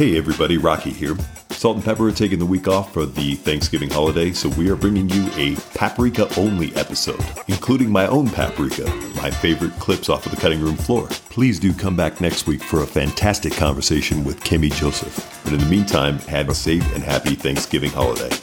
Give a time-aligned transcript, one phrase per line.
[0.00, 1.14] Hey everybody, Rocky here.
[1.50, 4.74] Salt and Pepper are taking the week off for the Thanksgiving holiday, so we are
[4.74, 8.86] bringing you a paprika only episode, including my own paprika,
[9.16, 11.06] my favorite clips off of the cutting room floor.
[11.28, 15.38] Please do come back next week for a fantastic conversation with Kimmy Joseph.
[15.44, 18.34] But in the meantime, have a safe and happy Thanksgiving holiday.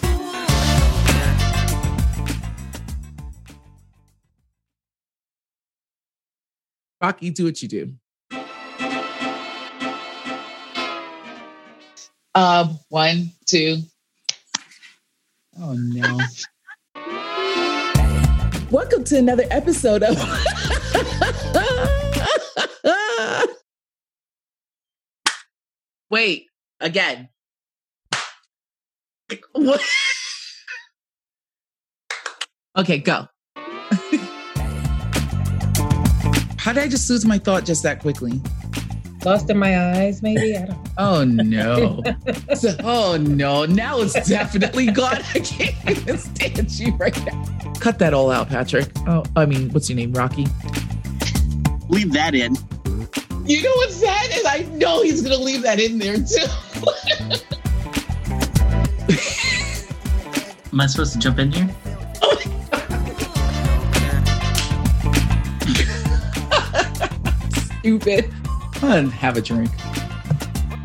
[7.01, 7.95] Rocky, do what you do.
[12.38, 13.77] Um, one, two.
[15.59, 16.20] Oh no.
[18.70, 20.16] Welcome to another episode of
[26.12, 26.46] Wait,
[26.80, 27.30] again.
[29.54, 29.82] What?
[32.77, 33.27] okay, go.
[36.55, 38.40] How did I just lose my thought just that quickly?
[39.27, 40.55] Lost in my eyes, maybe?
[40.55, 42.02] I don't Oh no.
[42.81, 43.66] Oh no.
[43.66, 45.18] Now it's definitely gone.
[45.35, 47.43] I can't even stand you right now.
[47.82, 48.88] Cut that all out, Patrick.
[49.05, 50.13] Oh, I mean, what's your name?
[50.13, 50.46] Rocky?
[51.90, 52.55] Leave that in.
[53.46, 56.48] You know what's sad is I know he's gonna leave that in there too.
[60.71, 61.70] Am I supposed to jump in here?
[67.81, 68.34] Stupid.
[68.78, 69.72] Come on, have a drink.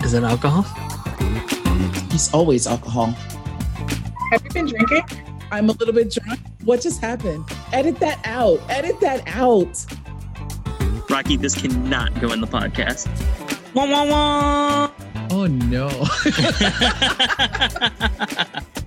[0.03, 0.63] Is it alcohol?
[2.11, 3.09] He's always alcohol.
[4.31, 5.03] Have you been drinking?
[5.51, 6.41] I'm a little bit drunk.
[6.65, 7.45] What just happened?
[7.71, 8.61] Edit that out.
[8.71, 9.85] Edit that out.
[11.11, 13.09] Rocky, this cannot go in the podcast.
[13.75, 14.91] Wah, wah, wah.
[15.31, 15.89] Oh no.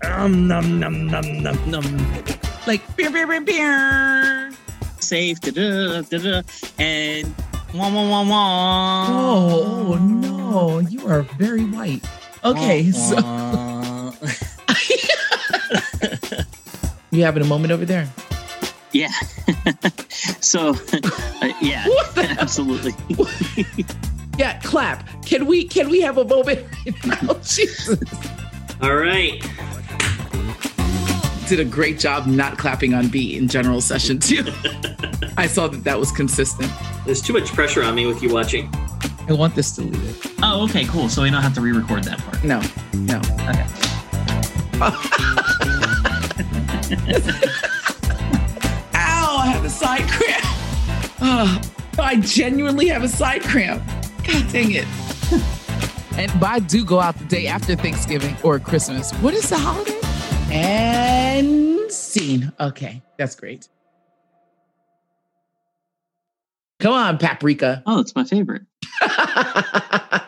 [0.12, 2.26] um, num, num, num, num, num.
[2.66, 4.52] like beer, beer, beer, beer.
[5.00, 6.42] Safe, da-da, da-da,
[6.80, 7.32] and
[7.78, 9.06] wah, wah, wah, wah.
[9.10, 10.80] Oh, oh no.
[10.80, 12.04] You are very white.
[12.44, 14.14] Okay, Wah, so wah.
[17.12, 18.08] you having a moment over there?
[18.92, 19.12] yeah.
[20.42, 22.94] so, uh, yeah, What the absolutely.
[24.38, 25.08] Yeah, clap.
[25.26, 27.36] Can we can we have a moment right now?
[27.36, 27.98] Jesus.
[28.82, 29.42] All right.
[31.48, 34.44] Did a great job not clapping on beat in general session too.
[35.38, 36.70] I saw that that was consistent.
[37.06, 38.68] There's too much pressure on me with you watching.
[39.28, 40.16] I want this deleted.
[40.42, 41.08] Oh, okay, cool.
[41.08, 42.44] So we don't have to re-record that part.
[42.44, 42.62] No,
[42.94, 43.18] no.
[43.18, 43.66] Okay.
[48.96, 49.38] Ow!
[49.38, 50.44] I have a side cramp.
[51.22, 51.62] Oh,
[52.00, 53.84] I genuinely have a side cramp.
[54.24, 54.86] God dang it.
[56.18, 59.12] and but I do go out the day after Thanksgiving or Christmas.
[59.14, 60.00] What is the holiday?
[60.52, 62.52] And scene.
[62.60, 63.70] Okay, that's great.
[66.80, 67.84] Come on, paprika.
[67.86, 68.64] Oh, it's my favorite.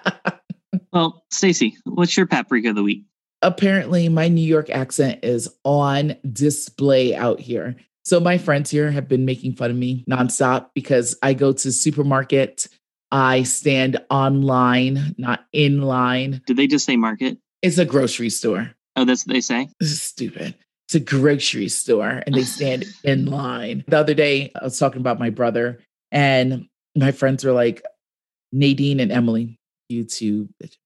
[0.94, 3.03] Well, Stacey, what's your paprika of the week?
[3.41, 7.75] apparently my New York accent is on display out here.
[8.03, 11.72] So my friends here have been making fun of me nonstop because I go to
[11.72, 12.68] supermarket,
[13.12, 16.41] I stand online, not in line.
[16.47, 17.38] Did they just say market?
[17.62, 18.72] It's a grocery store.
[18.96, 19.69] Oh, that's what they say.
[19.79, 20.56] This is stupid.
[20.88, 23.84] It's a grocery store and they stand in line.
[23.88, 25.79] The other day I was talking about my brother
[26.12, 27.84] and my friends were like
[28.51, 29.59] Nadine and Emily,
[29.90, 30.78] you two bitches.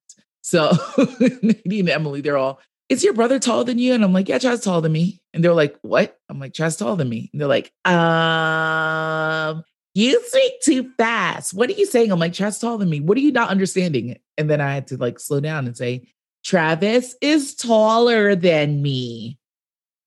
[0.41, 0.71] So
[1.41, 2.59] Nadine and Emily, they're all,
[2.89, 3.93] is your brother taller than you?
[3.93, 5.21] And I'm like, yeah, Chad's taller than me.
[5.33, 6.17] And they're like, what?
[6.29, 7.29] I'm like, Chad's taller than me.
[7.31, 11.53] And they're like, um, you speak too fast.
[11.53, 12.11] What are you saying?
[12.11, 12.99] I'm like, Chad's taller than me.
[12.99, 14.17] What are you not understanding?
[14.37, 16.07] And then I had to like slow down and say,
[16.43, 19.37] Travis is taller than me.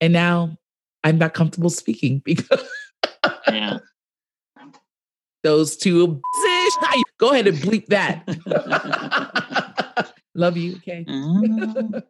[0.00, 0.58] And now
[1.04, 2.68] I'm not comfortable speaking because
[3.46, 3.78] Yeah.
[5.44, 6.20] Those two
[7.18, 8.24] go ahead and bleep that.
[10.34, 10.76] Love you.
[10.76, 11.04] Okay.
[11.08, 12.02] Mm.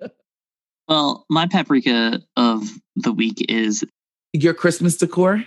[0.88, 3.84] well, my paprika of the week is
[4.32, 5.44] Your Christmas decor.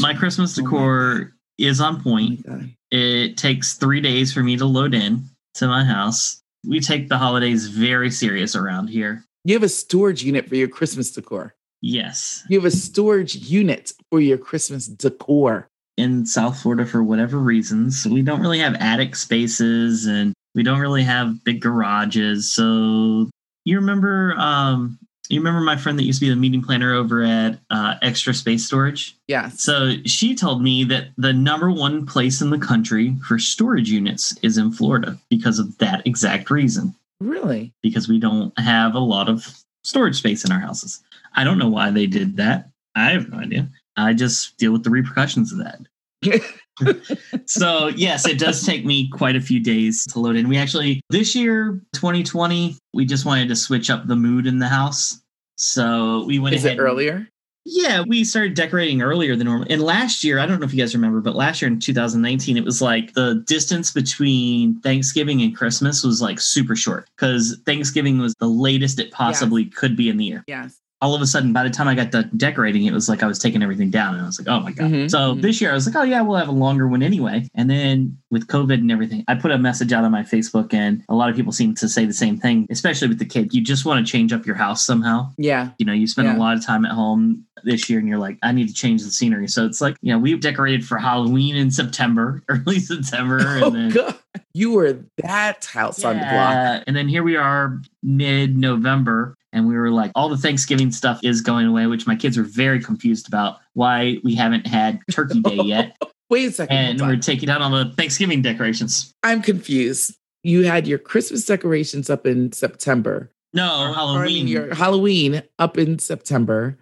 [0.00, 2.46] My Christmas Oh my decor is on oh point.
[2.46, 2.70] God.
[2.90, 5.24] It takes three days for me to load in
[5.54, 6.42] to my house.
[6.68, 9.24] We take the holidays very serious around here.
[9.44, 11.54] You have a storage unit for your Christmas decor.
[11.80, 12.44] Yes.
[12.48, 15.68] You have a storage unit for your Christmas decor.
[15.96, 20.80] In South Florida, for whatever reasons, we don't really have attic spaces and we don't
[20.80, 22.50] really have big garages.
[22.50, 23.28] So
[23.64, 24.98] you remember um
[25.28, 28.34] you remember my friend that used to be the meeting planner over at uh, Extra
[28.34, 29.16] Space Storage?
[29.28, 29.48] Yeah.
[29.48, 34.36] So she told me that the number one place in the country for storage units
[34.42, 36.94] is in Florida because of that exact reason.
[37.20, 37.72] really?
[37.82, 41.00] Because we don't have a lot of storage space in our houses.
[41.34, 42.68] I don't know why they did that.
[42.94, 43.68] I have no idea.
[43.96, 45.80] I just deal with the repercussions of that.
[47.46, 50.48] so yes, it does take me quite a few days to load in.
[50.48, 54.68] We actually this year, 2020, we just wanted to switch up the mood in the
[54.68, 55.20] house.
[55.56, 57.28] So we went Is ahead it earlier?
[57.64, 59.68] Yeah, we started decorating earlier than normal.
[59.70, 62.56] And last year, I don't know if you guys remember, but last year in 2019,
[62.56, 68.18] it was like the distance between Thanksgiving and Christmas was like super short because Thanksgiving
[68.18, 70.44] was the latest it possibly could be in the year.
[70.48, 70.81] Yes.
[71.02, 73.26] All of a sudden, by the time I got done decorating, it was like I
[73.26, 74.90] was taking everything down and I was like, oh my God.
[74.90, 75.42] Mhm, So mhm.
[75.42, 77.48] this year, I was like, oh yeah, we'll have a longer one anyway.
[77.56, 81.02] And then with COVID and everything, I put a message out on my Facebook and
[81.08, 83.52] a lot of people seem to say the same thing, especially with the kid.
[83.52, 85.70] You just want to change up your house somehow Yeah.
[85.78, 86.36] you know you spend Yeah.
[86.36, 89.04] a lot of time at home this year and you're like i need to change
[89.04, 93.38] the scenery so it's like you know we've decorated for halloween in september early september
[93.38, 94.14] and Oh then God.
[94.52, 96.82] You were that house on the block.
[96.88, 101.40] And then here we are mid-november and we were like all the thanksgiving stuff is
[101.40, 105.56] going away which my kids were very confused about why we haven't had turkey day
[105.64, 105.96] yet
[106.30, 106.76] Wait a second.
[106.76, 110.16] and we're taking down all the thanksgiving decorations I'm confused.
[110.44, 113.30] You had your Christmas decorations up in September.
[113.52, 116.78] no Or- or I halloween mean, your Halloween up in September.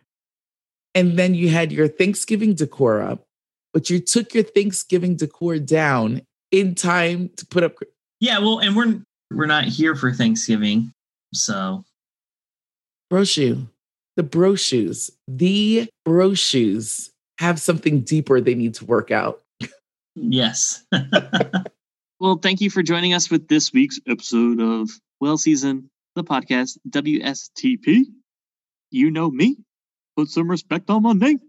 [0.95, 3.27] And then you had your Thanksgiving decor up,
[3.75, 7.75] but you took your Thanksgiving decor down in time to put up.
[8.21, 9.01] yeah well and we're
[9.31, 10.93] we're not here for thanksgiving
[11.33, 11.85] so
[13.11, 13.67] Brochu.
[14.17, 15.11] The Brochus.
[15.29, 19.41] The Brochus have something deeper they need to work out.
[20.15, 20.85] yes
[22.21, 24.91] Well, thank you for joining us with this week's episode of
[25.21, 28.03] Well Season, the podcast WSTP.
[28.91, 29.57] You know me.
[30.19, 31.41] Put some respect on my name.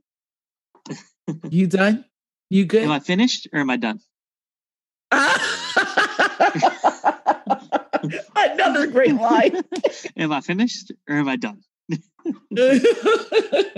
[1.49, 2.05] You done?
[2.49, 2.83] You good?
[2.83, 3.99] Am I finished or am I done?
[8.63, 9.61] Another great line.
[10.17, 11.61] Am I finished or am I done?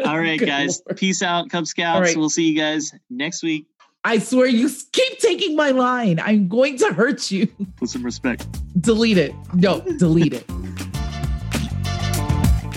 [0.05, 0.81] All right, guys.
[0.95, 2.01] Peace out, Cub Scouts.
[2.01, 2.17] Right.
[2.17, 3.67] We'll see you guys next week.
[4.03, 6.19] I swear you keep taking my line.
[6.19, 7.47] I'm going to hurt you.
[7.77, 8.45] Put some respect.
[8.81, 9.33] Delete it.
[9.53, 10.45] No, delete it.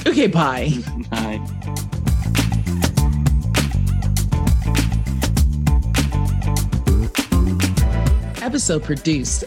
[0.07, 0.71] Okay, bye.
[1.11, 1.41] Bye.
[8.41, 9.45] Episode produced.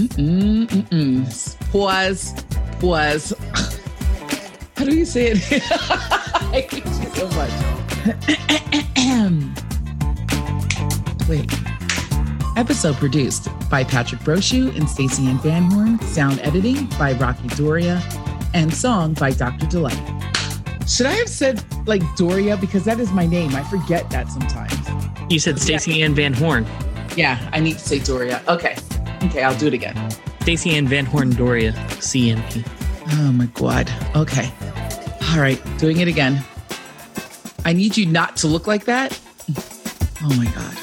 [0.00, 1.70] Mm-mm, mm-mm.
[1.70, 2.32] Pause.
[2.80, 3.34] Pause.
[4.76, 5.38] How do you say it?
[5.52, 6.82] I hate you
[7.14, 7.50] so much.
[11.28, 11.52] Wait.
[12.56, 16.00] Episode produced by Patrick Brochu and Stacey Ann Van Horn.
[16.00, 18.02] Sound editing by Rocky Doria.
[18.54, 19.66] And song by Dr.
[19.66, 20.00] Delight.
[20.88, 22.56] Should I have said like Doria?
[22.56, 23.54] Because that is my name.
[23.54, 24.72] I forget that sometimes.
[25.30, 26.66] You said Stacey Ann Van Horn.
[27.16, 28.42] Yeah, I need to say Doria.
[28.48, 28.76] Okay.
[29.24, 29.96] Okay, I'll do it again.
[30.42, 32.66] Stacey Ann Van Horn Doria, CMP.
[33.12, 33.90] Oh my God.
[34.16, 34.50] Okay.
[35.30, 36.42] All right, doing it again.
[37.64, 39.18] I need you not to look like that.
[40.22, 40.76] Oh my God.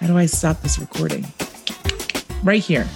[0.00, 1.24] How do I stop this recording?
[2.42, 2.86] Right here.